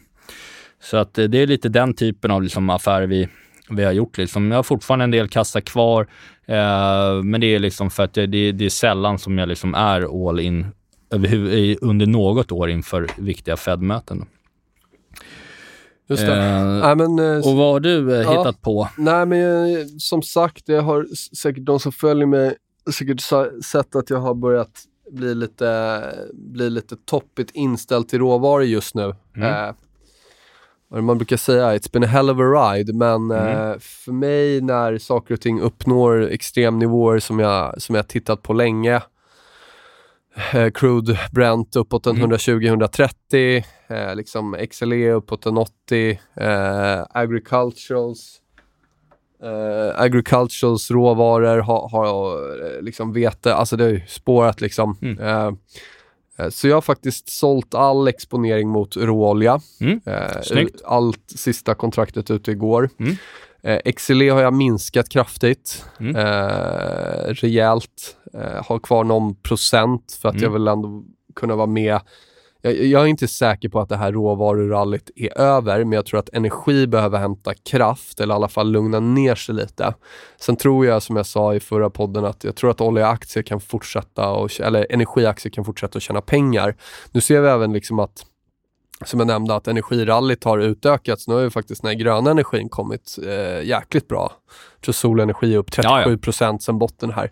[0.80, 3.28] Så att eh, det är lite den typen av liksom affärer vi,
[3.70, 4.18] vi har gjort.
[4.18, 4.50] Liksom.
[4.50, 6.08] Jag har fortfarande en del kassa kvar,
[6.46, 10.28] eh, men det är liksom för att det, det, är sällan som jag liksom är
[10.28, 10.66] all in
[11.80, 14.26] under något år inför viktiga Fed-möten.
[16.08, 16.36] Just det.
[16.36, 18.88] Eh, Nej, men, eh, och vad har du eh, ja, hittat på?
[18.98, 22.56] Nej, men eh, som sagt, jag har säkert de som följer mig
[22.92, 23.20] säkert
[23.64, 24.70] sett att jag har börjat
[25.10, 26.00] blir lite,
[26.32, 29.14] blir lite toppigt inställd till råvaror just nu.
[29.36, 29.52] Mm.
[29.52, 33.70] Eh, man brukar säga, it's been a hell of a ride, men mm.
[33.70, 38.52] eh, för mig när saker och ting uppnår extremnivåer som jag, som jag tittat på
[38.52, 39.02] länge,
[40.54, 42.32] eh, crude Brent uppåt en mm.
[42.32, 48.40] 120-130, eh, liksom XLE uppåt en 80, eh, agriculturals
[49.44, 52.06] Uh, agriculturals råvaror har, har
[52.76, 54.98] eh, liksom vete, alltså det har ju spårat liksom.
[55.02, 55.18] Mm.
[55.18, 55.52] Uh,
[56.48, 59.60] så jag har faktiskt sålt all exponering mot råolja.
[59.80, 60.00] Mm.
[60.06, 62.90] Uh, allt sista kontraktet ute igår.
[62.98, 63.16] Mm.
[63.66, 65.84] Uh, XLE har jag minskat kraftigt.
[66.00, 66.16] Mm.
[66.16, 68.16] Uh, rejält.
[68.34, 70.44] Uh, har kvar någon procent för att mm.
[70.44, 72.00] jag vill ändå kunna vara med
[72.62, 76.20] jag, jag, är inte säker på att det här råvarurallyt är över, men jag tror
[76.20, 79.94] att energi behöver hämta kraft eller i alla fall lugna ner sig lite.
[80.40, 83.60] Sen tror jag, som jag sa i förra podden, att jag tror att oljeaktier kan
[83.60, 86.76] fortsätta, och, eller energiaktier kan fortsätta att tjäna pengar.
[87.12, 88.24] Nu ser vi även liksom att
[89.04, 91.28] som jag nämnde, att energirallyt har utökats.
[91.28, 94.32] Nu har ju faktiskt den här gröna energin kommit eh, jäkligt bra.
[94.76, 96.58] Jag tror solenergi är upp 37 procent ja, ja.
[96.58, 97.30] sen botten här.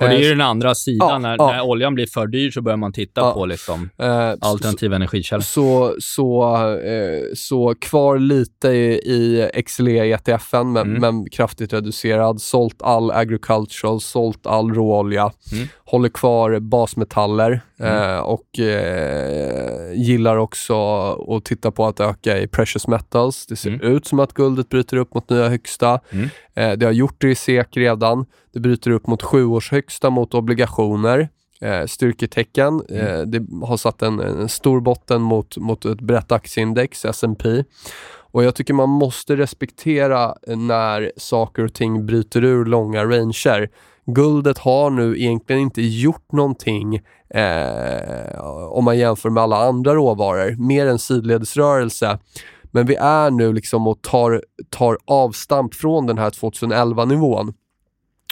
[0.00, 1.08] Och det är ju Eh, den andra sidan.
[1.08, 1.52] ja, när, ja.
[1.52, 3.32] när oljan blir för dyr så börjar man titta Ja.
[3.32, 5.42] på liksom eh, alternativa energikällor.
[5.42, 11.00] Så, så, eh, så kvar lite i, i XLE ETFen, men, Mm.
[11.00, 12.40] men kraftigt reducerad.
[12.40, 15.32] Sålt all agricultural, sålt all råolja.
[15.52, 15.68] Mm.
[15.84, 18.10] Håller kvar basmetaller Mm.
[18.14, 20.74] eh, och eh, gillar också
[21.36, 23.46] att titta på att öka i precious metals.
[23.46, 23.80] Det ser Mm.
[23.96, 26.00] ut som att guldet bryter upp mot nya högsta.
[26.10, 26.28] Mm.
[26.56, 28.26] Eh, det har gjort det i SEK redan.
[28.52, 31.28] Det bryter upp mot sjuårs högsta mot obligationer.
[31.60, 32.82] Eh, styrketecken.
[32.88, 33.06] Mm.
[33.06, 37.64] Eh, det har satt en, en stor botten mot, mot ett brett aktieindex, S&P.
[38.32, 43.70] Och jag tycker man måste respektera när saker och ting bryter ur långa ranger.
[44.06, 46.96] Guldet har nu egentligen inte gjort någonting
[47.34, 52.18] eh, om man jämför med alla andra råvaror, mer än sidledesrörelse.
[52.70, 57.52] Men vi är nu liksom och tar, tar avstamp från den här 2011-nivån.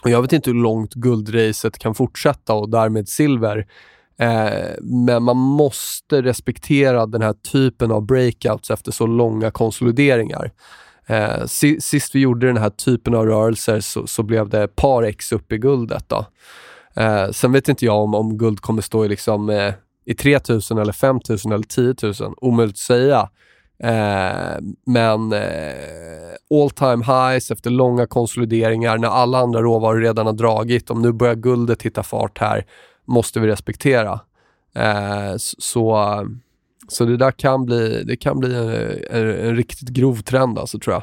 [0.02, 3.66] Och jag vet inte hur långt guldracet kan fortsätta och därmed silver.
[4.18, 10.52] Eh, men man måste respektera den här typen av breakouts efter så långa konsolideringar.
[11.06, 11.44] Eh,
[11.80, 15.52] sist vi gjorde den här typen av rörelser så, så blev det par x upp
[15.52, 16.04] i guldet.
[16.08, 16.26] Då.
[16.94, 19.74] Eh, sen vet inte jag om, om guld kommer stå i, liksom, eh,
[20.06, 22.34] i 3000 eller 5000 eller 10 000.
[22.36, 23.28] Omöjligt att säga.
[23.84, 30.32] Eh, men eh, all time highs efter långa konsolideringar när alla andra råvaror redan har
[30.32, 30.90] dragit.
[30.90, 32.66] Om nu börjar guldet hitta fart här
[33.04, 34.20] måste vi respektera.
[34.74, 36.04] Eh, så,
[36.88, 40.78] så det där kan bli, det kan bli en, en, en riktigt grov trend alltså,
[40.78, 41.02] tror jag.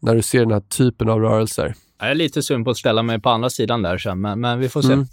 [0.00, 1.74] När du ser den här typen av rörelser.
[2.00, 4.58] Jag är lite sugen på att ställa mig på andra sidan där sen, men, men
[4.58, 4.92] vi får se.
[4.92, 5.06] Mm.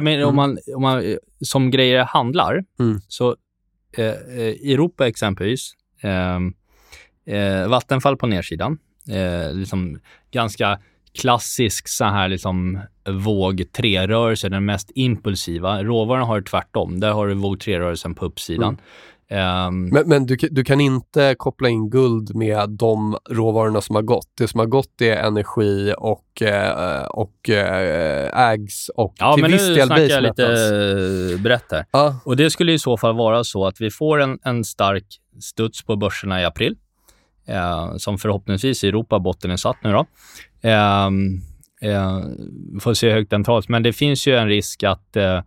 [0.00, 3.00] Nej, men om, man, om man eh, som grejer handlar, Mm.
[3.08, 3.36] så
[3.96, 6.38] eh, eh, i Europa exempelvis, eh,
[7.36, 8.78] eh, Vattenfall på nedsidan,
[9.10, 9.98] eh, liksom
[10.30, 10.78] ganska
[11.20, 15.82] klassisk så här liksom våg 3-rörelse, den mest impulsiva.
[15.82, 17.00] Råvaran har det tvärtom.
[17.00, 18.76] Där har du våg 3-rörelsen på uppsidan.
[19.30, 24.02] Ehm, Men, men du, du kan inte koppla in guld med de råvarorna som har
[24.02, 24.28] gått.
[24.38, 29.52] Det som har gått är energi och, eh, och eh, ägs och ja, till men
[29.52, 31.32] viss nu del snackar base jag lite metals.
[31.34, 31.84] eh, brett här.
[31.92, 35.04] Ja, Och det skulle i så fall vara så att vi får en, en stark
[35.40, 36.76] studs på börserna i april,
[37.46, 40.06] eh, som förhoppningsvis i Europa botten är satt nu då.
[40.68, 41.06] Eh,
[41.82, 42.20] eh,
[42.80, 45.40] får se hur högt den tas, men det finns ju en risk att eh,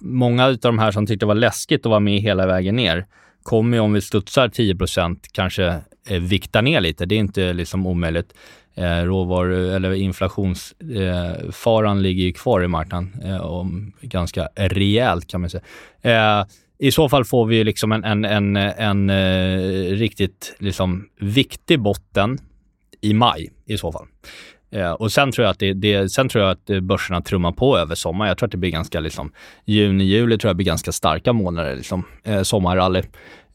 [0.00, 3.06] många av de här som tyckte det var läskigt att vara med hela vägen ner,
[3.42, 7.06] kommer ju om vi studsar 10% kanske eh, vikta ner lite.
[7.06, 8.34] Det är inte liksom omöjligt.
[8.74, 15.40] Eh, råvaru eller inflationsfaran eh, ligger ju kvar i marknaden eh, om, ganska rejält kan
[15.40, 15.62] man säga.
[16.02, 16.46] Eh,
[16.78, 19.58] I så fall får vi liksom en, en, en, en eh,
[19.90, 22.38] riktigt liksom, viktig botten
[23.00, 24.06] i maj i så fall.
[24.70, 27.52] Eh, och sen tror jag att det, det, sen tror jag att eh, börserna trummar
[27.52, 28.28] på över sommaren.
[28.28, 29.32] Jag tror att det blir ganska liksom,
[29.64, 33.02] juni, juli tror jag blir ganska starka månader, liksom, eh, sommarrally,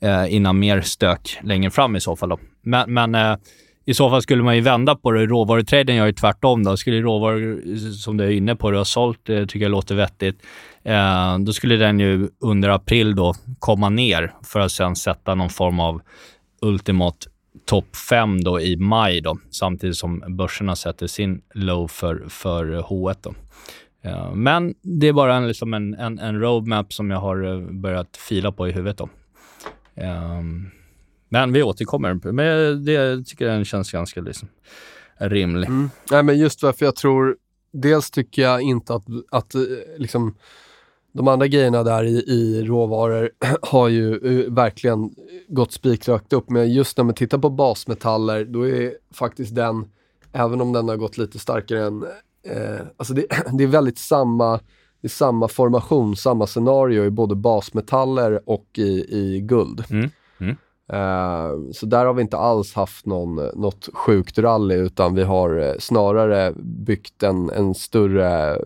[0.01, 2.29] eh, innan mer stök längre fram i så fall.
[2.29, 2.39] Då.
[2.61, 3.37] Men, men eh,
[3.85, 5.25] i så fall skulle man ju vända på det.
[5.25, 6.63] Råvarutraden gör ju tvärtom.
[6.63, 6.77] Då.
[6.77, 10.41] Skulle råvaror, som du är inne på, du har sålt, det tycker jag låter vettigt.
[10.83, 15.49] Eh, då skulle den ju under april då komma ner för att sen sätta någon
[15.49, 16.01] form av
[16.61, 17.27] ultimat
[17.65, 22.89] topp 5 då i maj då, samtidigt som börserna sätter sin low för, för eh,
[22.89, 23.33] H1 då.
[24.01, 27.71] Eh, men det är bara en, liksom en, en, en roadmap som jag har eh,
[27.71, 29.09] börjat fila på i huvudet då.
[29.95, 30.69] Ehm,
[31.29, 32.31] men vi återkommer.
[32.31, 34.47] Men det tycker jag känns ganska liksom
[35.17, 35.67] rimlig.
[35.67, 35.89] Mm.
[36.11, 37.37] Nej, men just varför jag tror,
[37.73, 39.55] dels tycker jag inte att, att
[39.97, 40.35] liksom,
[41.13, 43.29] de andra grejerna där i, i råvaror
[43.61, 45.09] har ju eh, verkligen
[45.47, 46.49] gått spikrakt upp.
[46.49, 49.85] Men just när man tittar på basmetaller, då är faktiskt den,
[50.31, 52.03] även om den har gått lite starkare än,
[52.47, 54.57] eh, alltså det, det är väldigt samma,
[55.01, 59.83] det är samma formation, samma scenario i både basmetaller och i, i guld.
[59.89, 60.09] Mm.
[60.39, 60.55] Mm.
[60.93, 65.59] Eh, så där har vi inte alls haft någon, något sjukt rally utan vi har
[65.59, 68.61] eh, snarare byggt en, en större, eh,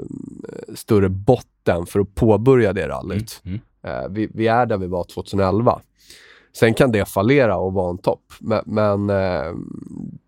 [0.75, 1.54] större botten
[1.85, 3.41] för att påbörja det rallyt.
[3.45, 3.59] Mm.
[3.83, 5.81] Eh, vi, vi är där vi var 2011.
[6.57, 9.53] Sen kan det fallera och vara en topp, men, men eh,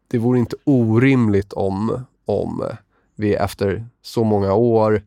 [0.07, 2.63] det vore inte orimligt om, om
[3.15, 5.01] vi efter så många år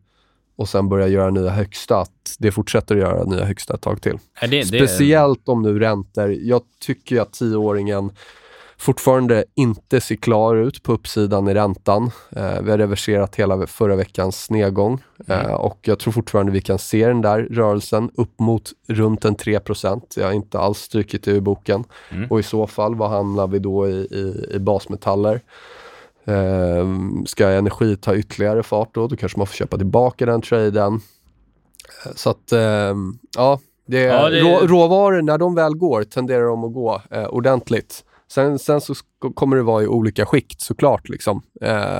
[0.55, 4.01] och sen börjar göra nya högsta, att det fortsätter att göra nya högsta ett tag
[4.01, 4.17] till.
[4.41, 6.31] Det, det, Speciellt om nu räntor.
[6.31, 8.11] Jag tycker att tioåringen
[8.81, 12.11] fortfarande inte ser klar ut på uppsidan i räntan.
[12.35, 15.45] Eh, vi har reverserat hela förra veckans nedgång mm.
[15.45, 19.35] eh, och jag tror fortfarande vi kan se den där rörelsen upp mot runt en
[19.35, 21.83] 3% Jag har inte alls strykit det ur boken.
[22.11, 22.27] Mm.
[22.31, 25.41] Och i så fall, vad hamnar vi då i, i, i basmetaller?
[26.25, 26.87] Eh,
[27.25, 30.93] ska energi ta ytterligare fart då, då kanske man får köpa tillbaka den traden.
[32.05, 32.95] Eh, så att, eh,
[33.37, 34.39] ja, det, ja, det...
[34.39, 38.03] Rå, råvaror, när de väl går, tenderar de att gå eh, ordentligt.
[38.31, 38.93] Sen, sen så
[39.33, 41.09] kommer det vara i olika skikt såklart.
[41.09, 41.41] Liksom.
[41.61, 41.97] Eh,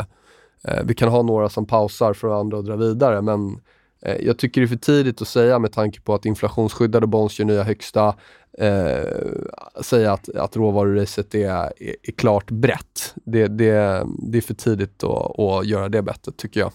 [0.67, 3.60] eh, vi kan ha några som pausar för andra att dra vidare, men
[4.02, 7.39] eh, jag tycker det är för tidigt att säga med tanke på att inflationsskyddade bonds
[7.39, 8.15] gör nya högsta,
[8.58, 13.13] eh, säga att, att råvaruracet är, är, är, klart brett.
[13.15, 16.72] Det, det, det är för tidigt att, att göra det bettet tycker jag.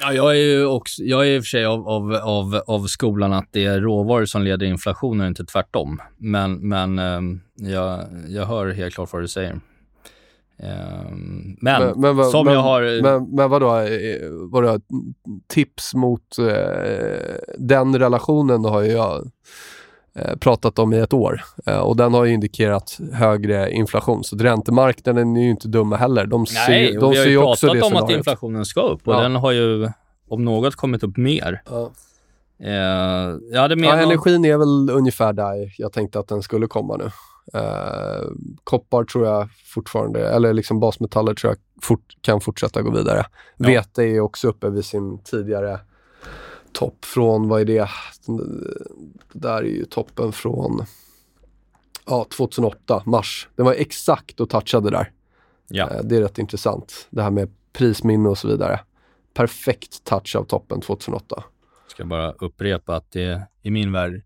[0.00, 2.86] Ja, jag är ju också, jag är i och för sig av, av, av, av
[2.86, 6.00] skolan att det är råvaror som leder inflationen inte tvärtom.
[6.18, 9.60] Men, men um, jag, jag hör helt klart vad du säger.
[10.62, 13.02] Um, men, men, men som men, jag har...
[13.02, 14.80] Men, men vadå, eh, vadå,
[15.46, 16.54] tips mot uh,
[17.58, 19.28] den relationen har jag Eh,
[20.40, 24.24] pratat om i ett år eh, och den har ju indikerat högre inflation.
[24.24, 26.26] Så räntemarknaden är ju inte dumma heller.
[26.26, 28.02] De ser, Nej, de vi har ju pratat om scenariot.
[28.02, 29.20] att inflationen ska upp och ja.
[29.20, 29.88] den har ju
[30.28, 31.62] om något kommit upp mer.
[31.70, 31.90] Ja.
[32.62, 37.10] Eh, ja, energin är väl ungefär där jag tänkte att den skulle komma nu.
[37.54, 38.28] Eh,
[38.64, 43.26] koppar tror jag fortfarande, eller liksom basmetaller tror jag fort, kan fortsätta gå vidare.
[43.56, 43.66] Ja.
[43.66, 45.80] Vete är också uppe vid sin tidigare
[46.72, 47.88] topp från, vad är det?
[49.32, 50.84] Det där är ju toppen från
[52.06, 53.48] ja, 2008, mars.
[53.56, 55.10] Den var exakt och touchade där.
[55.68, 55.90] Ja.
[55.90, 57.06] Eh, det är rätt intressant.
[57.10, 58.80] Det här med prisminne och så vidare.
[59.34, 61.44] Perfekt touch av toppen 2008.
[61.84, 64.22] Jag ska bara upprepa att det i min värld,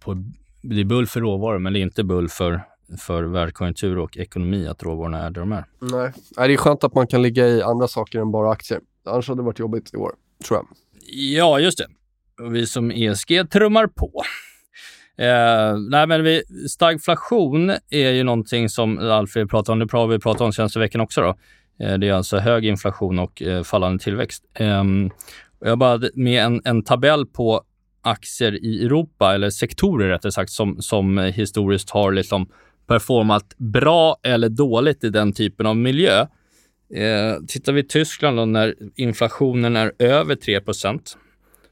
[0.00, 0.24] på,
[0.62, 2.62] det är bull för råvaror men det är inte bull för,
[2.98, 5.64] för världskonjunktur och ekonomi att råvarorna är där de är.
[5.78, 8.80] Nej, det är skönt att man kan ligga i andra saker än bara aktier.
[9.04, 10.14] Annars hade det varit jobbigt i år,
[10.44, 10.66] tror jag.
[11.12, 11.86] Ja, just det.
[12.44, 14.22] Och vi som ESG trummar på.
[15.18, 19.78] Eh, nej, men vi, stagflation är ju någonting som Alfred pratar om.
[19.78, 21.20] Det har vi pratat om senaste veckan också.
[21.20, 21.36] Då.
[21.80, 24.44] Eh, det är alltså hög inflation och eh, fallande tillväxt.
[24.54, 24.84] Eh,
[25.60, 27.62] jag bara med en, en tabell på
[28.02, 32.48] aktier i Europa, eller sektorer rättare sagt, som, som historiskt har liksom
[32.86, 36.26] performat bra eller dåligt i den typen av miljö.
[36.94, 41.16] Eh, tittar vi i Tyskland då, när inflationen är över 3%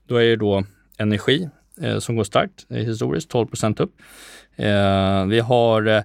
[0.08, 0.64] då är det då
[0.98, 1.48] energi
[1.80, 3.92] eh, som går starkt eh, historiskt, 12% upp.
[4.56, 6.02] Eh, vi har eh,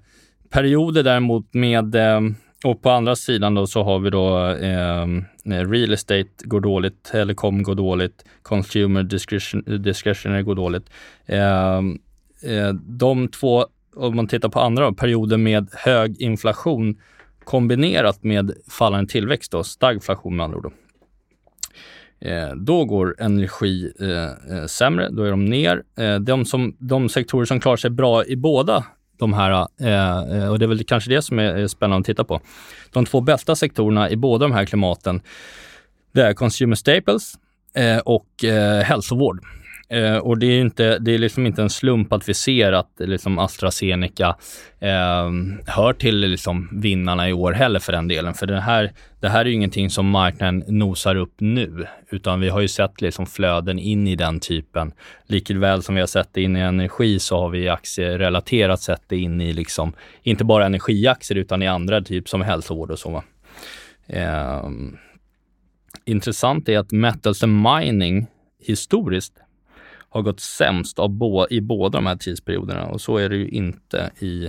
[0.50, 2.22] perioder däremot med eh,
[2.64, 5.04] och på andra sidan då så har vi då eh,
[5.54, 10.90] eh real estate går dåligt, telekom går dåligt, consumer discretion, discretionary går dåligt.
[11.26, 11.78] Eh,
[12.44, 16.98] eh de två, om man tittar på andra då, perioder med hög inflation
[17.46, 20.64] kombinerat med fallande tillväxt, då, stagflation med andra ord.
[20.64, 20.72] Då.
[22.30, 25.84] Eh, då går energi eh, eh, sämre, då är de ner.
[25.98, 28.86] Eh, de, som, de sektorer som klarar sig bra i båda
[29.18, 32.24] de här, eh, eh och det är väl kanske det som är spännande att titta
[32.24, 32.42] på.
[32.92, 35.22] De två bästa sektorerna i båda de här klimaten,
[36.12, 37.34] det är consumer staples
[37.74, 38.28] eh, och
[38.84, 39.40] hälsovård.
[39.90, 42.92] Eh, och det är, inte, det är liksom inte en slump att vi ser att
[42.98, 44.36] liksom AstraZeneca
[44.80, 45.32] eh,
[45.68, 48.34] hör till liksom vinnarna i år heller för den delen.
[48.34, 52.50] För det här, det här är ju ingenting som marknaden nosar upp nu, utan vi
[52.50, 54.94] har ju sett liksom flöden in i den typen.
[55.26, 59.18] Likväl som vi har sett det in i energi så har vi aktierelaterat sett det
[59.18, 59.94] in i liksom,
[60.24, 63.24] inte bara energiaktier utan i andra typ som hälsovård och så.
[64.08, 64.70] Eh,
[66.06, 68.28] intressant är att metals and mining
[68.66, 69.34] historiskt
[70.14, 73.48] har gått sämst av bo, i båda de här tidsperioderna och så är det ju
[73.48, 74.46] inte i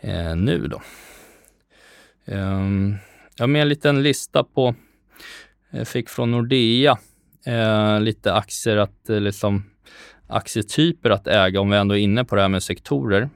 [0.00, 0.82] eh, nu då.
[2.34, 2.96] Um,
[3.36, 4.74] jag har med en liten lista på,
[5.70, 6.98] jag fick från Nordea,
[7.46, 9.64] eh, lite aktier att eh, liksom
[10.26, 13.28] aktietyper att äga om vi ändå är inne på det här med sektorer.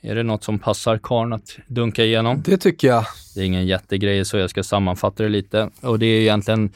[0.00, 2.42] Är det något som passar karn att dunka igenom?
[2.44, 3.04] Det tycker jag.
[3.34, 5.70] Det är ingen jättegrej så jag ska sammanfatta det lite.
[5.80, 6.72] Och det är egentligen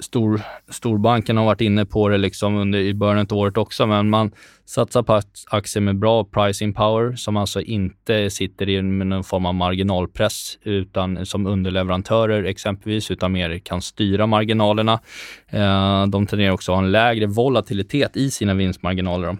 [0.00, 4.10] stor, storbanken har varit inne på det liksom under, i början av året också, men
[4.10, 4.30] man
[4.64, 9.54] satsar på aktier med bra pricing power som alltså inte sitter i någon form av
[9.54, 15.00] marginalpress utan som underleverantörer exempelvis, utan mer kan styra marginalerna.
[15.48, 19.36] Eh, de tenderar också att ha en lägre volatilitet i sina vinstmarginaler.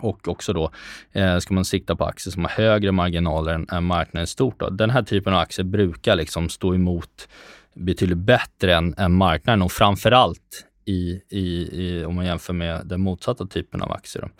[0.00, 0.70] Och också då
[1.12, 4.60] eh, ska man sikta på aktier som har högre marginaler än, än marknaden i stort.
[4.60, 4.70] Då.
[4.70, 7.28] Den här typen av aktier brukar liksom stå emot
[7.76, 12.86] betydligt bättre än, än marknaden och framför allt i, i, i, om man jämför med
[12.86, 14.30] den motsatta typen av aktier.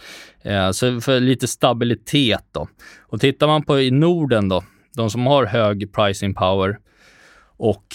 [0.43, 2.69] Eh, så för lite stabilitet då.
[3.01, 4.65] Och tittar man på i Norden då,
[4.97, 6.79] De som har hög pricing power
[7.59, 7.87] och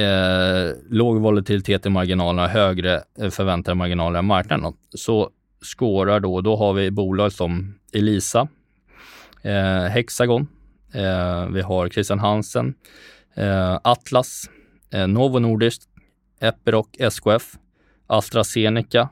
[0.00, 5.30] eh, låg volatilitet i marginalerna, högre eh, förväntade marginaler än marknaden, så
[5.62, 8.48] skårar då, då har vi bolag som Elisa,
[9.42, 10.46] eh, Hexagon,
[10.94, 12.74] eh, vi har Christian Hansen,
[13.34, 14.50] eh, Atlas,
[14.92, 15.82] eh, Novo Nordisk,
[16.40, 17.54] Epiroc, SKF,
[18.06, 19.08] AstraZeneca,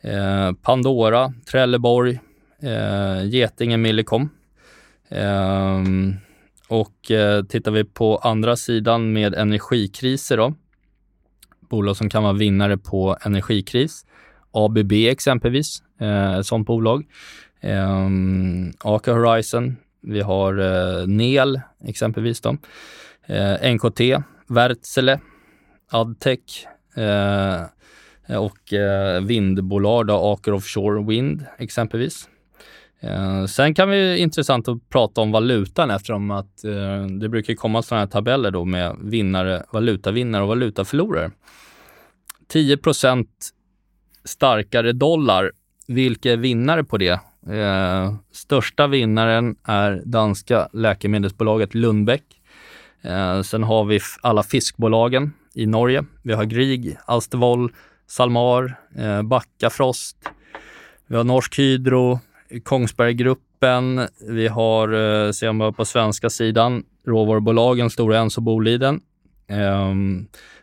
[0.00, 2.20] eh, Pandora, Trelleborg,
[2.62, 4.28] eh, Getinge, Millicom.
[5.08, 5.80] Eh,
[6.68, 10.54] och eh, tittar vi på andra sidan med energikriser då,
[11.60, 14.06] bolag som kan vara vinnare på energikris.
[14.52, 17.06] ABB exempelvis, eh, ett sådant bolag.
[17.60, 18.08] Eh,
[18.78, 22.56] Aker Horizon, vi har eh, NEL exempelvis då.
[23.26, 24.00] Eh, NKT,
[24.50, 25.20] Wärtsilä,
[25.90, 27.64] Adtech eh,
[28.38, 32.28] och eh, vindbolag, då, Aker Offshore Wind exempelvis.
[33.00, 37.82] Eh, sen kan vi intressant att prata om valutan eftersom att eh, det brukar komma
[37.82, 41.30] sådana här tabeller då med vinnare, valutavinnare och valutaförlorare.
[42.52, 43.26] 10%
[44.24, 45.52] starkare dollar.
[45.88, 47.20] Vilka är vinnare på det?
[47.50, 52.39] Eh, största vinnaren är danska läkemedelsbolaget Lundbeck.
[53.02, 56.04] Eh, sen har vi alla fiskbolagen i Norge.
[56.22, 57.72] Vi har Grieg, Alstervoll,
[58.06, 60.16] Salmar, eh, Backafrost.
[61.06, 62.20] Vi har Norsk Hydro,
[62.64, 64.08] Kongsberggruppen.
[64.28, 69.00] Vi har, eh, ser man på svenska sidan, råvarubolagen Stora Enso Boliden.
[69.48, 69.94] Eh,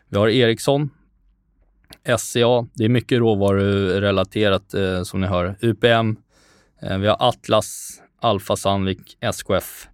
[0.08, 0.90] vi har Ericsson,
[2.04, 2.66] SCA.
[2.74, 5.56] Det är mycket råvarurelaterat eh, som ni hör.
[5.60, 6.16] UPM.
[6.82, 9.88] Eh, vi har Atlas, Alfa Sandvik, SKF.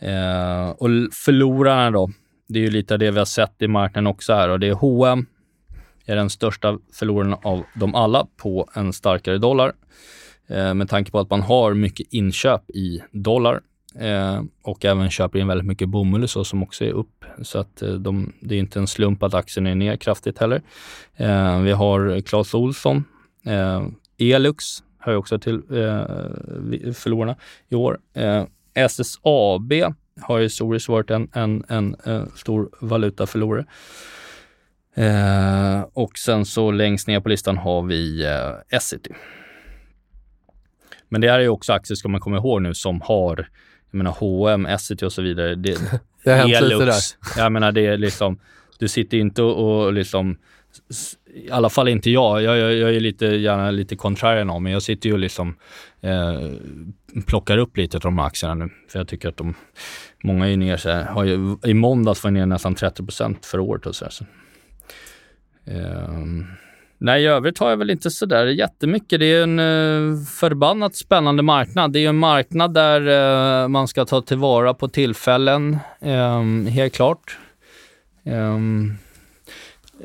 [0.00, 2.10] Eh, och förlorarna då,
[2.48, 4.66] det är ju lite av det vi har sett i marknaden också här och det
[4.66, 5.26] är H&M
[6.08, 9.72] är den största förloraren av dem alla på en starkare dollar.
[10.46, 13.60] Eh, med tanke på att man har mycket inköp i dollar
[13.98, 17.24] eh, och även köper in väldigt mycket bomull så som också är upp.
[17.42, 20.62] Så att eh, de, det är inte en slump att aktien är ner kraftigt heller.
[21.16, 23.04] Eh, vi har Clas Olsson,
[23.46, 23.86] eh,
[24.18, 24.64] Elux
[24.98, 27.36] hör också till eh, förlorarna
[27.68, 27.98] i år.
[28.14, 28.44] Eh,
[28.74, 29.72] SSAB
[30.20, 33.66] har historiskt varit en, en, en, en stor valutaförlorare.
[34.94, 39.10] Eh, och sen så längst ner på listan har vi eh, Essity.
[41.08, 43.48] Men det här är ju också aktier, ska man komma ihåg nu, som har
[43.90, 45.54] jag menar H&M, Essity och så vidare.
[45.54, 45.78] Det,
[46.24, 47.02] det har hänt lite där.
[47.36, 48.40] Jag menar, det är liksom,
[48.78, 50.38] du sitter inte och, och liksom
[51.34, 52.42] i alla fall inte jag.
[52.42, 54.72] Jag, jag, jag är lite, gärna lite contrarian av mig.
[54.72, 55.56] jag sitter ju och liksom
[56.00, 56.40] eh,
[57.26, 58.70] plockar upp lite av de här aktierna nu.
[58.88, 59.54] För jag tycker att de,
[60.24, 63.86] många är ner så här, har ju, i måndags var ner nästan 30% för året
[63.86, 64.12] och så här.
[64.12, 64.24] Så.
[65.66, 66.24] Eh,
[66.98, 69.20] nej, i övrigt har jag väl inte sådär jättemycket.
[69.20, 71.92] Det är en eh, förbannat spännande marknad.
[71.92, 77.38] Det är en marknad där eh, man ska ta tillvara på tillfällen, eh, helt klart.
[78.24, 78.98] Um,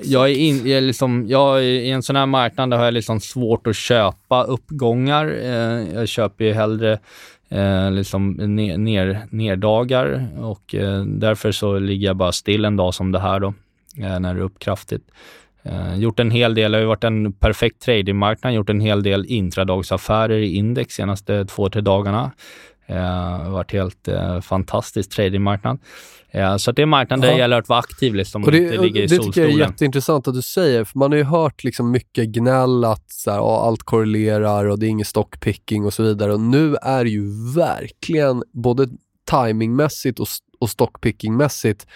[0.01, 2.93] jag är, in, jag är liksom, jag är, I en sån här marknad har jag
[2.93, 5.27] liksom svårt att köpa uppgångar.
[5.27, 6.99] Eh, jag köper ju hellre
[7.49, 12.93] eh, liksom ner, ner, nerdagar och eh, därför så ligger jag bara still en dag
[12.93, 13.53] som det här då,
[13.97, 15.03] eh, när det är upp kraftigt.
[15.63, 19.03] Eh, gjort en hel del, det har ju varit en perfekt tradingmarknad, gjort en hel
[19.03, 22.31] del intradagsaffärer i index senaste två, tre dagarna.
[22.85, 25.79] Eh, det har varit helt eh, fantastisk tradingmarknad.
[26.35, 28.15] Ja, så det är marknaden där det gäller att vara aktiv.
[28.15, 30.99] Liksom, och det, det, ligger i det tycker jag är jätteintressant att du säger, för
[30.99, 34.85] man har ju hört liksom mycket gnäll att så här, oh, allt korrelerar och det
[34.85, 36.33] är ingen stockpicking och så vidare.
[36.33, 38.87] Och nu är det ju verkligen både
[39.25, 40.27] timingmässigt och,
[40.59, 41.87] och stockpickingmässigt,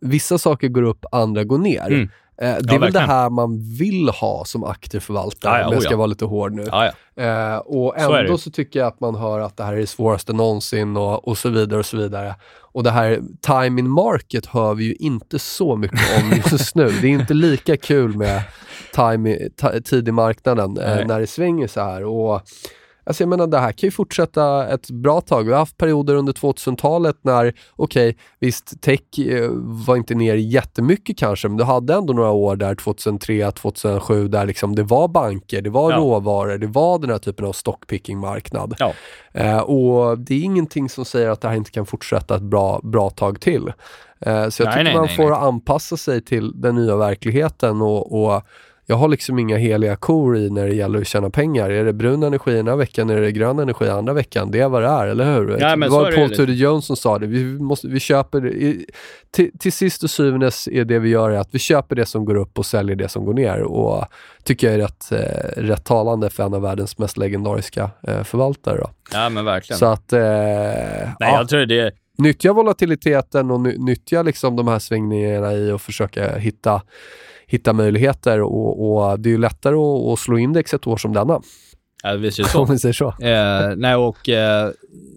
[0.00, 1.86] vissa saker går upp, andra går ner.
[1.86, 2.08] Mm.
[2.36, 5.72] Eh, det är ja, väl det här man vill ha som aktiv förvaltare, ja, om
[5.72, 6.62] jag ska vara lite hård nu.
[7.16, 9.86] Eh, och ändå så, så, tycker jag att man hör att det här är det
[9.86, 12.34] svåraste någonsin och, och så vidare och så vidare.
[12.60, 16.90] Och det här time in market hör vi ju inte så mycket om just nu.
[17.00, 18.42] Det är inte lika kul med
[18.94, 19.38] time,
[19.84, 22.04] tid i marknaden eh, när det svänger så här.
[22.04, 22.42] Och
[23.06, 25.44] Alltså jag menar, det här kan ju fortsätta ett bra tag.
[25.44, 29.50] Vi har haft perioder under 2000-talet när, okej, okay, visst, tech eh,
[29.86, 34.46] var inte ner jättemycket kanske, men du hade ändå några år där, 2003, 2007, där
[34.46, 35.96] liksom det var banker, det var ja.
[35.96, 38.74] råvaror, det var den här typen av stockpicking-marknad.
[38.78, 38.92] Ja.
[39.32, 42.80] Eh, och det är ingenting som säger att det här inte kan fortsätta ett bra,
[42.82, 43.72] bra tag till.
[44.20, 47.82] Eh, så jag nej, tycker nej, man nej, får anpassa sig till den nya verkligheten
[47.82, 48.42] och, och
[48.86, 51.70] jag har liksom inga heliga kor i när det gäller att tjäna pengar.
[51.70, 54.50] Är det brun energi ena veckan, är det grön energi andra veckan.
[54.50, 55.56] Det är vad det är, eller hur?
[55.60, 57.26] Ja, det var Paul Tudor Jones som sa det.
[57.26, 58.86] Vi, måste, vi köper, i,
[59.30, 62.24] till, till sist och syvende är det vi gör är att vi köper det som
[62.24, 63.62] går upp och säljer det som går ner.
[63.62, 64.04] Och
[64.42, 68.78] tycker jag är rätt, eh, rätt talande för en av världens mest legendariska eh, förvaltare.
[68.78, 68.90] Då.
[69.12, 69.78] Ja, men verkligen.
[69.78, 70.12] Så att...
[70.12, 71.38] Eh, Nej, ja.
[71.38, 76.82] jag tror det nyttja volatiliteten och nyttja liksom de här svängningarna i och försöka hitta,
[77.46, 78.40] hitta möjligheter.
[78.40, 81.40] Och, och det är ju lättare att, att, slå index ett år som denna.
[82.02, 82.60] Ja, visst är det så.
[82.62, 83.08] Om vi säger så.
[83.08, 84.70] Eh, nej, och eh,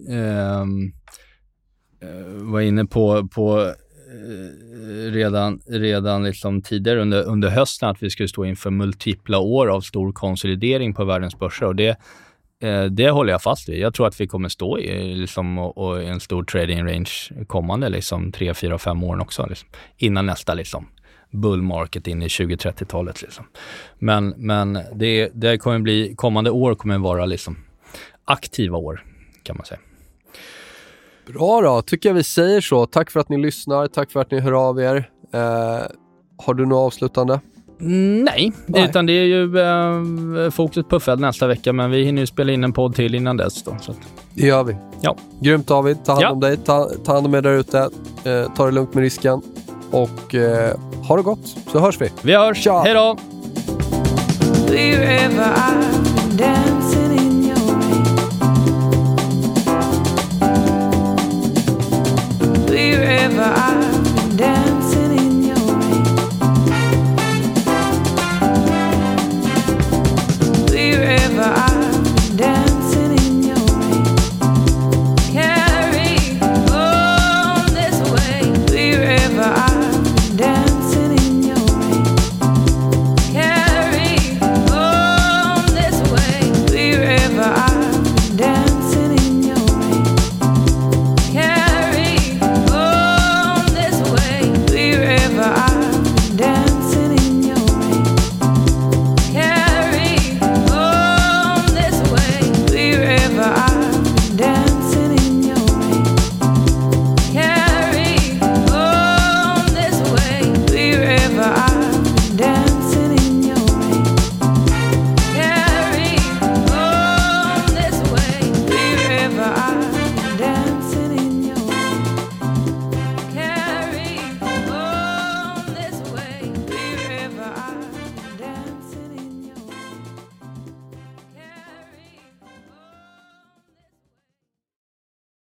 [0.08, 0.92] ehm,
[2.02, 8.10] eh, var inne på, på eh, redan, redan liksom tidigare under, under hösten att vi
[8.10, 11.66] skulle stå inför multipla år av stor konsolidering på världens börser.
[11.66, 11.98] Och det,
[12.62, 13.78] eh, det håller jag fast vid.
[13.78, 17.10] Jag tror att vi kommer stå i liksom, och, och en stor trading range
[17.46, 19.46] kommande liksom, 3, 4, 5 åren också.
[19.46, 20.86] Liksom, innan nästa liksom,
[21.30, 23.22] bull market in i 2030-talet.
[23.22, 23.44] Liksom.
[23.98, 27.56] Men, men det, det kommer bli, kommande år kommer vara liksom,
[28.24, 29.04] aktiva år
[29.42, 29.80] kan man säga.
[31.26, 32.86] Bra då, tycker jag vi säger så.
[32.86, 35.10] Tack för att ni lyssnar, tack för att ni hör av er.
[35.32, 35.40] Eh,
[36.38, 37.40] har du något avslutande?
[37.80, 42.22] Nej, Nej, utan det är ju eh, fokus på Fed nästa vecka, men vi hinner
[42.22, 43.62] ju spela in en podd till innan dess.
[43.62, 43.98] Då, så att...
[44.34, 44.76] Det gör vi.
[45.00, 45.16] Ja.
[45.40, 46.30] Grymt David, ta hand ja.
[46.30, 47.78] om dig, ta, ta hand om er där ute.
[48.24, 49.42] Eh, ta det lugnt med risken
[49.90, 50.74] och eh,
[51.08, 52.10] ha det gott så hörs vi.
[52.22, 52.82] Vi hörs, Tja.
[52.82, 53.16] hej då!